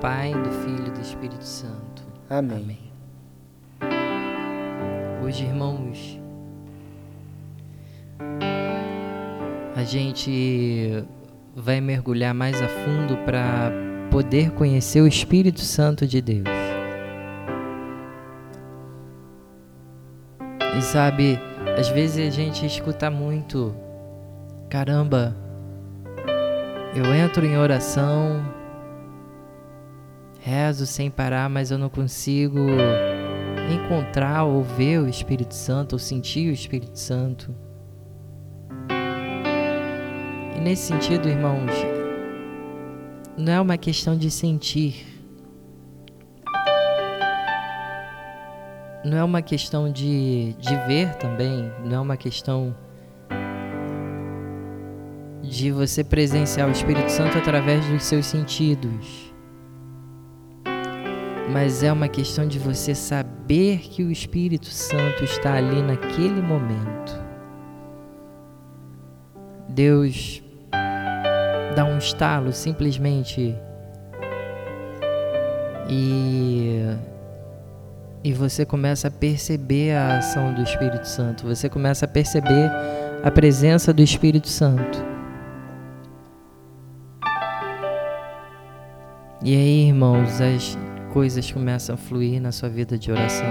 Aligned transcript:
Pai, 0.00 0.32
do 0.32 0.50
Filho 0.62 0.86
e 0.86 0.90
do 0.90 1.00
Espírito 1.00 1.44
Santo. 1.44 2.04
Amém. 2.30 2.78
Amém. 3.80 3.98
Hoje, 5.24 5.44
irmãos, 5.44 6.20
a 9.74 9.82
gente 9.82 11.04
vai 11.56 11.80
mergulhar 11.80 12.32
mais 12.32 12.62
a 12.62 12.68
fundo 12.68 13.16
para 13.24 13.72
poder 14.10 14.52
conhecer 14.52 15.00
o 15.00 15.06
Espírito 15.08 15.60
Santo 15.60 16.06
de 16.06 16.22
Deus. 16.22 16.48
E 20.78 20.80
sabe, 20.80 21.40
às 21.76 21.88
vezes 21.88 22.28
a 22.28 22.30
gente 22.30 22.64
escuta 22.64 23.10
muito, 23.10 23.74
caramba, 24.70 25.36
eu 26.94 27.12
entro 27.12 27.44
em 27.44 27.58
oração, 27.58 28.57
rezo 30.38 30.86
sem 30.86 31.10
parar, 31.10 31.48
mas 31.48 31.70
eu 31.70 31.78
não 31.78 31.88
consigo 31.88 32.58
encontrar 33.72 34.44
ou 34.44 34.62
ver 34.62 35.00
o 35.00 35.08
Espírito 35.08 35.54
Santo, 35.54 35.94
ou 35.94 35.98
sentir 35.98 36.48
o 36.48 36.52
Espírito 36.52 36.98
Santo. 36.98 37.54
E 40.56 40.60
nesse 40.60 40.86
sentido, 40.86 41.28
irmãos, 41.28 41.70
não 43.36 43.52
é 43.52 43.60
uma 43.60 43.76
questão 43.76 44.16
de 44.16 44.30
sentir. 44.30 45.06
Não 49.04 49.16
é 49.16 49.24
uma 49.24 49.40
questão 49.40 49.90
de, 49.90 50.54
de 50.54 50.76
ver 50.86 51.14
também, 51.14 51.70
não 51.84 51.96
é 51.96 52.00
uma 52.00 52.16
questão 52.16 52.74
de 55.40 55.70
você 55.70 56.04
presenciar 56.04 56.68
o 56.68 56.72
Espírito 56.72 57.10
Santo 57.10 57.38
através 57.38 57.86
dos 57.86 58.02
seus 58.02 58.26
sentidos. 58.26 59.32
Mas 61.52 61.82
é 61.82 61.92
uma 61.92 62.08
questão 62.08 62.46
de 62.46 62.58
você 62.58 62.94
saber 62.94 63.78
que 63.78 64.02
o 64.02 64.10
Espírito 64.10 64.66
Santo 64.66 65.24
está 65.24 65.54
ali 65.54 65.82
naquele 65.82 66.42
momento. 66.42 67.28
Deus 69.68 70.42
dá 71.74 71.84
um 71.84 71.98
estalo 71.98 72.52
simplesmente 72.52 73.54
e 75.88 76.82
e 78.24 78.32
você 78.32 78.66
começa 78.66 79.08
a 79.08 79.10
perceber 79.10 79.92
a 79.92 80.18
ação 80.18 80.52
do 80.52 80.62
Espírito 80.62 81.06
Santo, 81.06 81.46
você 81.46 81.68
começa 81.68 82.04
a 82.04 82.08
perceber 82.08 82.70
a 83.22 83.30
presença 83.30 83.92
do 83.92 84.02
Espírito 84.02 84.48
Santo. 84.48 84.98
E 89.40 89.54
aí, 89.54 89.86
irmãos, 89.86 90.40
as 90.40 90.76
coisas 91.08 91.50
começam 91.50 91.94
a 91.94 91.98
fluir 91.98 92.40
na 92.40 92.52
sua 92.52 92.68
vida 92.68 92.98
de 92.98 93.10
oração. 93.10 93.46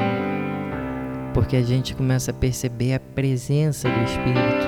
Porque 1.33 1.55
a 1.55 1.61
gente 1.61 1.95
começa 1.95 2.31
a 2.31 2.33
perceber 2.33 2.93
a 2.93 2.99
presença 2.99 3.89
do 3.89 4.03
Espírito. 4.03 4.67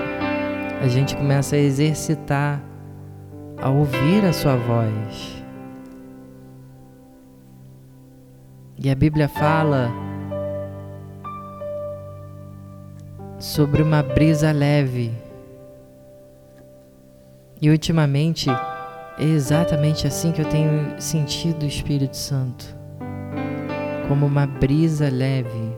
A 0.82 0.88
gente 0.88 1.16
começa 1.16 1.56
a 1.56 1.60
exercitar 1.60 2.62
a 3.58 3.70
ouvir 3.70 4.24
a 4.26 4.34
sua 4.34 4.56
voz. 4.56 5.44
E 8.78 8.90
a 8.90 8.96
Bíblia 8.96 9.28
fala 9.28 9.92
sobre 13.38 13.82
uma 13.82 14.02
brisa 14.02 14.52
leve. 14.52 15.12
E 17.62 17.70
ultimamente 17.70 18.50
é 18.50 19.24
exatamente 19.24 20.08
assim 20.08 20.32
que 20.32 20.42
eu 20.42 20.46
tenho 20.46 21.00
sentido 21.02 21.64
o 21.64 21.68
Espírito 21.68 22.16
Santo 22.16 22.79
como 24.10 24.26
uma 24.26 24.48
brisa 24.48 25.08
leve. 25.08 25.78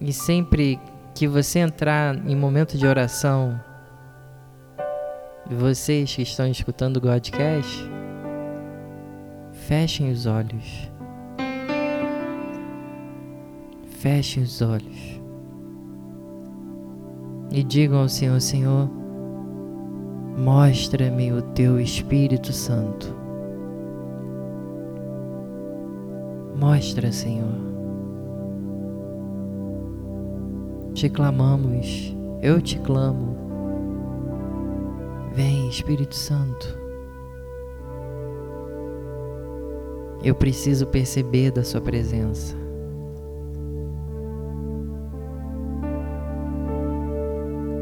E 0.00 0.12
sempre 0.12 0.78
que 1.16 1.26
você 1.26 1.58
entrar 1.58 2.16
em 2.28 2.36
momento 2.36 2.78
de 2.78 2.86
oração, 2.86 3.60
vocês 5.44 6.14
que 6.14 6.22
estão 6.22 6.46
escutando 6.46 6.98
o 6.98 7.00
Godcast, 7.00 7.90
fechem 9.52 10.12
os 10.12 10.26
olhos. 10.26 10.88
Fechem 13.98 14.44
os 14.44 14.62
olhos. 14.62 15.20
E 17.50 17.64
digam 17.64 17.98
ao 17.98 18.08
Senhor, 18.08 18.40
Senhor, 18.40 18.88
Mostra-me 20.38 21.32
o 21.32 21.42
teu 21.42 21.80
Espírito 21.80 22.52
Santo. 22.52 23.27
Mostra, 26.68 27.10
Senhor. 27.10 27.54
Te 30.92 31.08
clamamos, 31.08 32.14
eu 32.42 32.60
te 32.60 32.78
clamo. 32.80 33.34
Vem, 35.32 35.66
Espírito 35.70 36.14
Santo. 36.14 36.78
Eu 40.22 40.34
preciso 40.34 40.86
perceber 40.86 41.52
da 41.52 41.64
Sua 41.64 41.80
presença. 41.80 42.54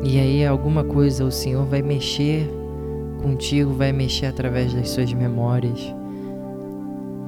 E 0.05 0.17
aí 0.17 0.47
alguma 0.47 0.85
coisa 0.85 1.25
o 1.25 1.33
Senhor 1.33 1.67
vai 1.67 1.83
mexer 1.83 2.49
contigo, 3.21 3.73
vai 3.73 3.91
mexer 3.93 4.27
através 4.27 4.73
das 4.73 4.91
suas 4.91 5.13
memórias, 5.13 5.93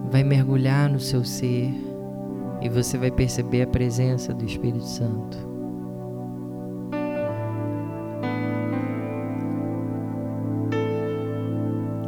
vai 0.08 0.24
mergulhar 0.24 0.88
no 0.88 0.98
seu 0.98 1.24
ser 1.24 1.70
e 2.60 2.68
você 2.68 2.98
vai 2.98 3.10
perceber 3.10 3.62
a 3.62 3.66
presença 3.66 4.32
do 4.34 4.44
Espírito 4.44 4.84
Santo. 4.84 5.38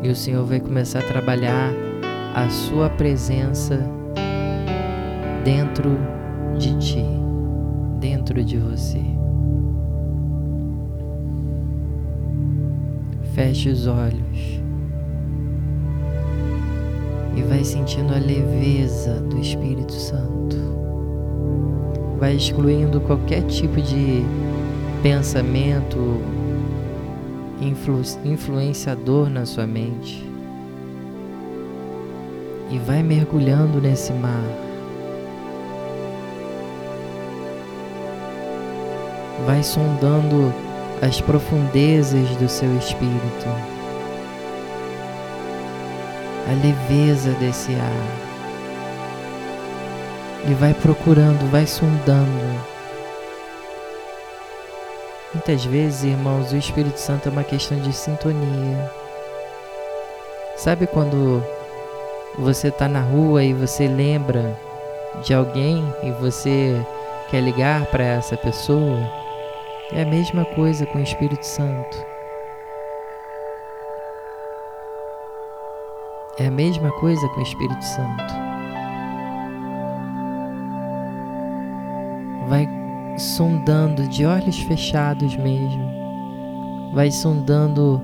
E 0.03 0.09
o 0.09 0.17
Senhor 0.17 0.45
vai 0.45 0.61
começar 0.61 1.01
a 1.01 1.03
trabalhar 1.03 1.73
a 2.35 2.49
sua 2.49 2.89
presença 2.89 3.79
dentro 5.45 5.99
de 6.59 6.77
ti, 6.79 7.05
dentro 7.99 8.43
de 8.43 8.57
você. 8.57 9.03
Feche 13.35 13.69
os 13.69 13.87
olhos 13.87 14.60
e 17.37 17.43
vai 17.43 17.65
sentindo 17.65 18.15
a 18.15 18.19
leveza 18.19 19.21
do 19.21 19.39
Espírito 19.39 19.93
Santo. 19.93 20.57
Vai 22.19 22.37
excluindo 22.37 23.01
qualquer 23.01 23.43
tipo 23.45 23.81
de 23.81 24.23
pensamento 25.03 26.21
influ 27.61 28.03
influenciador 28.25 29.29
na 29.29 29.47
sua 29.47 29.67
mente. 29.67 30.25
E 32.71 32.79
vai 32.79 33.03
mergulhando 33.03 33.81
nesse 33.81 34.13
mar. 34.13 34.45
Vai 39.47 39.63
sondando 39.63 40.53
as 41.03 41.21
profundezas 41.21 42.29
do 42.37 42.49
seu 42.49 42.77
espírito, 42.77 43.70
a 46.51 46.53
leveza 46.53 47.31
desse 47.35 47.73
ar. 47.75 48.41
E 50.51 50.55
vai 50.55 50.75
procurando, 50.75 51.49
vai 51.49 51.65
sondando. 51.65 52.61
Muitas 55.33 55.65
vezes, 55.65 56.03
irmãos, 56.03 56.51
o 56.51 56.57
Espírito 56.57 56.99
Santo 56.99 57.29
é 57.29 57.33
uma 57.33 57.45
questão 57.45 57.79
de 57.79 57.93
sintonia. 57.93 58.91
Sabe 60.57 60.89
quando 60.89 61.41
você 62.37 62.67
está 62.69 62.89
na 62.89 63.01
rua 63.01 63.45
e 63.45 63.55
você 63.55 63.87
lembra 63.87 64.59
de 65.23 65.33
alguém 65.33 65.85
e 66.03 66.11
você 66.11 66.85
quer 67.31 67.43
ligar 67.43 67.87
para 67.87 68.03
essa 68.03 68.37
pessoa? 68.37 68.99
É 69.93 70.03
a 70.03 70.07
mesma 70.07 70.45
coisa 70.45 70.85
com 70.87 70.99
o 70.99 71.03
Espírito 71.03 71.47
Santo. 71.47 72.20
É 76.41 76.47
a 76.47 76.51
mesma 76.51 76.91
coisa 76.93 77.29
com 77.29 77.41
o 77.41 77.43
Espírito 77.43 77.85
Santo. 77.85 78.35
Vai 82.49 82.67
sondando 83.19 84.09
de 84.09 84.25
olhos 84.25 84.59
fechados 84.61 85.37
mesmo. 85.37 85.85
Vai 86.95 87.11
sondando 87.11 88.01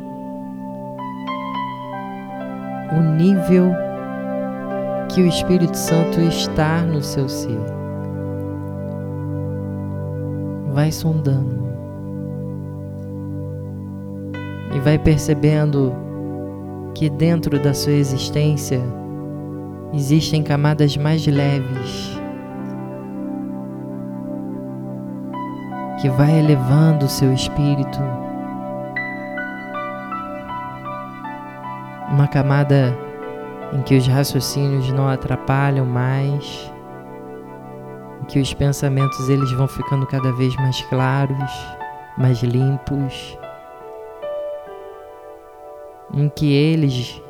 o 2.93 3.01
nível 3.17 3.73
que 5.09 5.23
o 5.23 5.27
Espírito 5.27 5.75
Santo 5.75 6.21
está 6.21 6.83
no 6.83 7.03
seu 7.03 7.31
ser. 7.31 7.65
Vai 10.75 10.93
sondando 10.93 11.67
e 14.75 14.79
vai 14.81 14.99
percebendo 14.99 16.05
que 16.97 17.11
dentro 17.11 17.59
da 17.63 17.75
sua 17.75 17.93
existência 17.93 18.81
existem 19.93 20.43
camadas 20.43 20.97
mais 20.97 21.27
leves 21.27 22.19
que 26.01 26.09
vai 26.09 26.39
elevando 26.39 27.05
o 27.05 27.09
seu 27.09 27.35
espírito. 27.35 27.99
Uma 32.11 32.27
camada 32.29 32.97
em 33.75 33.83
que 33.83 33.95
os 33.99 34.07
raciocínios 34.07 34.91
não 34.91 35.07
atrapalham 35.07 35.85
mais, 35.85 36.73
em 38.23 38.25
que 38.25 38.39
os 38.39 38.55
pensamentos 38.55 39.29
eles 39.29 39.53
vão 39.53 39.69
ficando 39.69 40.07
cada 40.07 40.33
vez 40.33 40.57
mais 40.57 40.81
claros, 40.83 41.77
mais 42.17 42.43
limpos 42.43 43.39
em 46.13 46.29
que 46.29 46.53
eles 46.53 47.21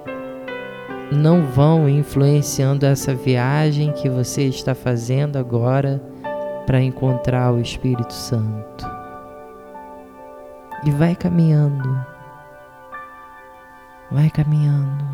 não 1.13 1.43
vão 1.47 1.89
influenciando 1.89 2.85
essa 2.85 3.15
viagem 3.15 3.93
que 3.93 4.09
você 4.09 4.45
está 4.45 4.75
fazendo 4.75 5.37
agora 5.37 6.03
para 6.67 6.83
encontrar 6.83 7.53
o 7.53 7.61
Espírito 7.61 8.13
Santo. 8.13 8.87
E 10.85 10.91
vai 10.91 11.15
caminhando, 11.15 12.05
vai 14.11 14.29
caminhando, 14.31 15.05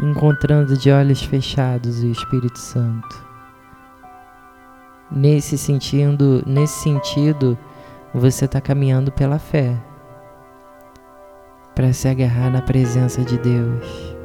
encontrando 0.00 0.76
de 0.76 0.90
olhos 0.90 1.22
fechados 1.22 2.02
o 2.02 2.06
Espírito 2.06 2.58
Santo. 2.58 3.26
Nesse 5.10 5.56
sentido, 5.56 6.42
nesse 6.46 6.82
sentido, 6.82 7.58
você 8.14 8.46
está 8.46 8.60
caminhando 8.60 9.12
pela 9.12 9.38
fé 9.38 9.76
para 11.74 11.92
se 11.92 12.08
agarrar 12.08 12.50
na 12.50 12.62
presença 12.62 13.22
de 13.22 13.38
Deus. 13.38 14.16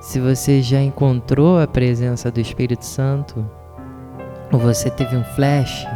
Se 0.00 0.18
você 0.18 0.60
já 0.60 0.80
encontrou 0.80 1.60
a 1.60 1.66
presença 1.66 2.30
do 2.30 2.40
Espírito 2.40 2.84
Santo, 2.84 3.48
ou 4.52 4.58
você 4.58 4.90
teve 4.90 5.16
um 5.16 5.22
flash, 5.22 5.86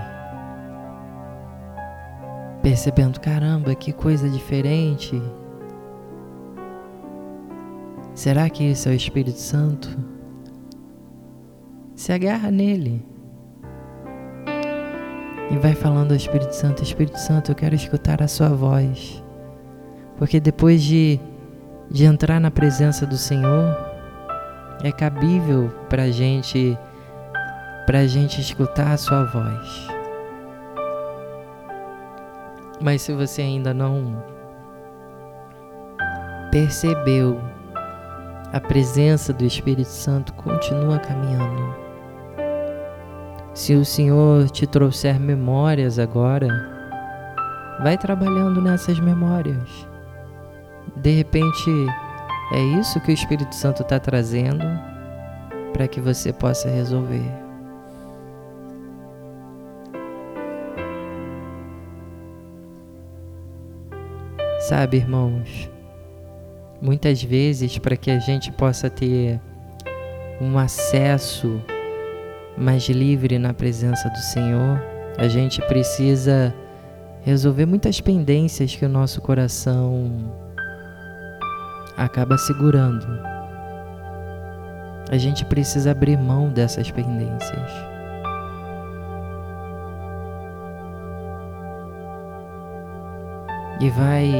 percebendo: 2.62 3.20
caramba, 3.20 3.74
que 3.74 3.92
coisa 3.92 4.28
diferente. 4.28 5.20
Será 8.14 8.48
que 8.48 8.64
isso 8.64 8.88
é 8.88 8.92
o 8.92 8.94
Espírito 8.94 9.38
Santo? 9.38 10.15
Se 12.06 12.12
agarra 12.12 12.52
nele. 12.52 13.04
E 15.50 15.56
vai 15.58 15.74
falando 15.74 16.12
ao 16.12 16.16
Espírito 16.16 16.52
Santo: 16.52 16.80
Espírito 16.80 17.18
Santo, 17.18 17.50
eu 17.50 17.54
quero 17.56 17.74
escutar 17.74 18.22
a 18.22 18.28
Sua 18.28 18.50
voz. 18.50 19.20
Porque 20.16 20.38
depois 20.38 20.84
de, 20.84 21.18
de 21.90 22.04
entrar 22.04 22.38
na 22.38 22.48
presença 22.48 23.04
do 23.04 23.16
Senhor, 23.16 23.76
é 24.84 24.92
cabível 24.92 25.68
para 25.88 26.08
gente, 26.12 26.78
a 27.88 28.06
gente 28.06 28.40
escutar 28.40 28.92
a 28.92 28.96
Sua 28.96 29.24
voz. 29.24 29.88
Mas 32.80 33.02
se 33.02 33.12
você 33.14 33.42
ainda 33.42 33.74
não 33.74 34.22
percebeu 36.52 37.40
a 38.52 38.60
presença 38.60 39.32
do 39.32 39.44
Espírito 39.44 39.88
Santo, 39.88 40.32
continua 40.34 41.00
caminhando. 41.00 41.85
Se 43.56 43.74
o 43.74 43.86
Senhor 43.86 44.50
te 44.50 44.66
trouxer 44.66 45.18
memórias 45.18 45.98
agora, 45.98 46.46
vai 47.82 47.96
trabalhando 47.96 48.60
nessas 48.60 49.00
memórias. 49.00 49.88
De 50.96 51.12
repente, 51.12 51.70
é 52.52 52.60
isso 52.78 53.00
que 53.00 53.10
o 53.10 53.14
Espírito 53.14 53.54
Santo 53.54 53.80
está 53.80 53.98
trazendo 53.98 54.62
para 55.72 55.88
que 55.88 56.02
você 56.02 56.34
possa 56.34 56.68
resolver. 56.68 57.24
Sabe, 64.68 64.98
irmãos, 64.98 65.70
muitas 66.78 67.22
vezes 67.22 67.78
para 67.78 67.96
que 67.96 68.10
a 68.10 68.18
gente 68.18 68.52
possa 68.52 68.90
ter 68.90 69.40
um 70.42 70.58
acesso 70.58 71.58
mais 72.56 72.88
livre 72.88 73.38
na 73.38 73.52
presença 73.52 74.08
do 74.08 74.18
Senhor, 74.18 74.82
a 75.18 75.28
gente 75.28 75.60
precisa 75.62 76.54
resolver 77.22 77.66
muitas 77.66 78.00
pendências 78.00 78.74
que 78.74 78.84
o 78.84 78.88
nosso 78.88 79.20
coração 79.20 80.10
acaba 81.96 82.38
segurando. 82.38 83.06
A 85.10 85.18
gente 85.18 85.44
precisa 85.44 85.90
abrir 85.90 86.16
mão 86.16 86.48
dessas 86.48 86.90
pendências. 86.90 87.70
E 93.80 93.90
vai 93.90 94.32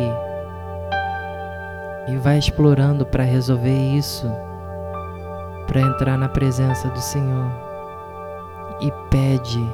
e 2.09 2.17
vai 2.17 2.39
explorando 2.39 3.05
para 3.05 3.25
resolver 3.25 3.97
isso, 3.97 4.27
para 5.67 5.81
entrar 5.81 6.17
na 6.17 6.29
presença 6.29 6.89
do 6.89 7.01
Senhor 7.01 7.66
e 8.81 8.93
pede, 9.11 9.65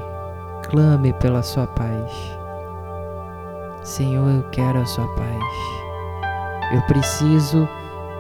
clame 0.69 1.13
pela 1.15 1.43
sua 1.43 1.67
paz. 1.67 2.13
Senhor, 3.83 4.31
eu 4.31 4.43
quero 4.51 4.81
a 4.81 4.87
sua 4.87 5.07
paz. 5.15 5.43
Eu 6.73 6.83
preciso 6.83 7.69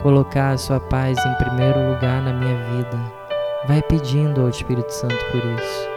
colocar 0.02 0.50
a 0.50 0.58
sua 0.58 0.80
paz 0.80 1.16
em 1.24 1.34
primeiro 1.36 1.94
lugar 1.94 2.20
na 2.22 2.32
minha 2.32 2.56
vida. 2.72 2.98
Vai 3.66 3.80
pedindo 3.82 4.40
ao 4.40 4.48
Espírito 4.48 4.92
Santo 4.92 5.24
por 5.30 5.38
isso. 5.38 5.92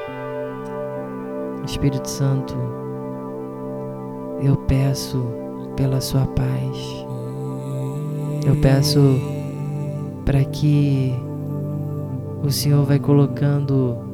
Espírito 1.66 2.08
Santo, 2.08 2.56
eu 4.40 4.56
peço 4.68 5.26
pela 5.76 6.00
sua 6.00 6.28
paz. 6.28 7.06
Eu 8.46 8.56
peço 8.62 9.00
para 10.24 10.44
que 10.46 11.16
o 12.44 12.52
Senhor 12.52 12.86
vai 12.86 13.00
colocando 13.00 14.05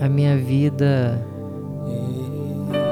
a 0.00 0.08
minha 0.08 0.36
vida 0.36 1.20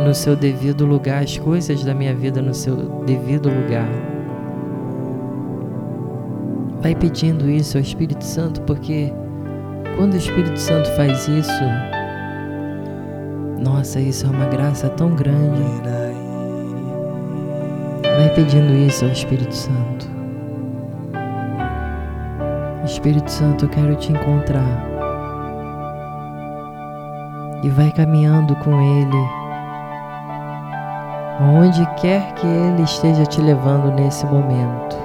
no 0.05 0.15
seu 0.15 0.37
devido 0.37 0.85
lugar, 0.87 1.23
as 1.23 1.37
coisas 1.39 1.83
da 1.85 1.95
minha 1.95 2.15
vida 2.15 2.41
no 2.41 2.55
seu 2.55 2.77
devido 3.05 3.49
lugar. 3.49 3.89
Vai 6.81 6.95
pedindo 6.95 7.49
isso 7.49 7.79
ao 7.79 7.83
Espírito 7.83 8.23
Santo, 8.23 8.61
porque 8.63 9.13
quando 9.97 10.15
o 10.15 10.17
Espírito 10.17 10.59
Santo 10.59 10.91
faz 10.93 11.27
isso, 11.29 11.65
nossa, 13.59 13.99
isso 14.01 14.27
é 14.27 14.31
uma 14.31 14.47
graça 14.47 14.89
tão 14.91 15.15
grande. 15.15 15.63
Vai 18.03 18.35
pedindo 18.35 18.73
isso 18.75 19.05
ao 19.05 19.11
Espírito 19.11 19.55
Santo. 19.55 20.15
Espírito 22.85 23.31
Santo, 23.31 23.65
eu 23.65 23.69
quero 23.71 23.97
te 23.97 24.13
encontrar 24.13 24.94
e 27.65 27.71
vai 27.71 27.91
caminhando 27.91 28.55
com 28.57 28.79
Ele, 28.79 29.29
onde 31.41 31.87
quer 31.99 32.35
que 32.35 32.47
Ele 32.47 32.83
esteja 32.83 33.25
te 33.25 33.41
levando 33.41 33.91
nesse 33.91 34.27
momento. 34.27 35.04